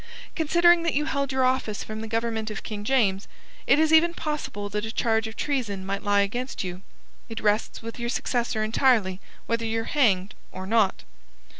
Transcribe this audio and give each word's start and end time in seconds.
Considering 0.35 0.81
that 0.81 0.95
you 0.95 1.05
held 1.05 1.31
your 1.31 1.43
office 1.45 1.83
from 1.83 2.01
the 2.01 2.07
Government 2.07 2.49
of 2.49 2.63
King 2.63 2.83
James, 2.83 3.27
it 3.67 3.77
is 3.77 3.93
even 3.93 4.15
possible 4.15 4.67
that 4.67 4.83
a 4.83 4.91
charge 4.91 5.27
of 5.27 5.35
treason 5.35 5.85
might 5.85 6.01
lie 6.01 6.21
against 6.21 6.63
you. 6.63 6.81
It 7.29 7.39
rests 7.39 7.83
with 7.83 7.99
your 7.99 8.09
successor 8.09 8.63
entirely 8.63 9.19
whether 9.45 9.63
ye're 9.63 9.83
hanged 9.83 10.33
or 10.51 10.65
not." 10.65 11.03